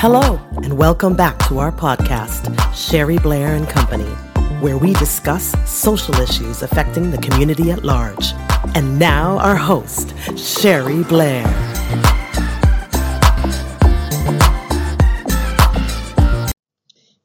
Hello, 0.00 0.40
and 0.62 0.78
welcome 0.78 1.16
back 1.16 1.36
to 1.48 1.58
our 1.58 1.72
podcast, 1.72 2.54
Sherry 2.72 3.18
Blair 3.18 3.56
and 3.56 3.68
Company, 3.68 4.08
where 4.60 4.78
we 4.78 4.92
discuss 4.92 5.56
social 5.68 6.14
issues 6.20 6.62
affecting 6.62 7.10
the 7.10 7.18
community 7.18 7.72
at 7.72 7.82
large. 7.82 8.32
And 8.76 8.96
now, 8.96 9.38
our 9.38 9.56
host, 9.56 10.14
Sherry 10.38 11.02
Blair. 11.02 11.42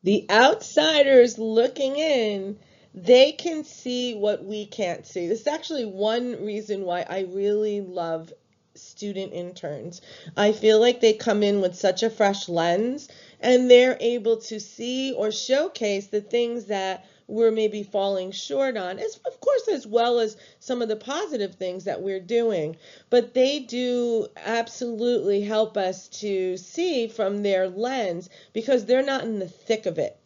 The 0.02 0.26
outsiders 0.32 1.38
looking 1.38 1.96
in, 1.98 2.58
they 2.96 3.34
can 3.34 3.64
see 3.64 4.16
what 4.16 4.46
we 4.46 4.66
can't 4.66 5.05
see. 5.05 5.28
This 5.28 5.42
is 5.42 5.48
actually 5.48 5.86
one 5.86 6.44
reason 6.44 6.86
why 6.86 7.05
I 7.08 7.27
really 7.30 7.82
love 7.82 8.34
student 8.76 9.34
interns. 9.34 10.02
I 10.36 10.52
feel 10.52 10.80
like 10.80 11.00
they 11.00 11.13
come 11.13 11.44
in 11.44 11.62
with 11.62 11.76
such 11.76 12.02
a 12.04 12.09
fresh 12.09 12.50
lens 12.50 13.08
and 13.40 13.70
they're 13.70 13.98
able 13.99 14.38
to 14.38 14.59
see 14.59 15.13
or 15.13 15.32
showcase 15.32 16.08
the 16.08 16.22
things 16.22 16.66
that 16.66 17.05
we're 17.27 17.52
maybe 17.52 17.84
falling 17.84 18.32
short 18.32 18.76
on, 18.76 18.99
as 18.99 19.20
of 19.26 19.40
course, 19.40 19.68
as 19.68 19.88
well 19.88 20.20
as 20.20 20.38
some 20.59 20.82
of 20.82 20.90
the 20.90 20.96
positive 20.96 21.55
things 21.55 21.86
that 21.86 22.02
we're 22.02 22.20
doing. 22.20 22.76
But 23.09 23.34
they 23.34 23.59
do 23.59 24.27
absolutely 24.36 25.41
help 25.41 25.77
us 25.77 26.08
to 26.20 26.58
see 26.58 27.08
from 27.08 27.44
their 27.44 27.70
lens 27.70 28.30
because 28.54 28.85
they're 28.85 29.05
not 29.05 29.24
in 29.24 29.40
the 29.40 29.48
thick 29.48 29.85
of 29.85 29.98
it. 29.98 30.18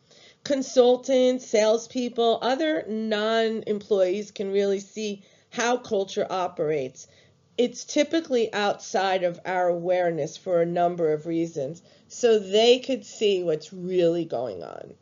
Consultants, 0.43 1.45
salespeople, 1.45 2.39
other 2.41 2.85
non 2.87 3.63
employees 3.67 4.31
can 4.31 4.51
really 4.51 4.79
see 4.79 5.23
how 5.49 5.77
culture 5.77 6.25
operates. 6.29 7.07
It's 7.57 7.83
typically 7.83 8.53
outside 8.53 9.23
of 9.23 9.39
our 9.45 9.67
awareness 9.67 10.37
for 10.37 10.61
a 10.61 10.65
number 10.65 11.11
of 11.11 11.25
reasons, 11.25 11.81
so 12.07 12.37
they 12.37 12.77
could 12.79 13.03
see 13.03 13.43
what's 13.43 13.73
really 13.73 14.25
going 14.25 14.63
on. 14.63 14.93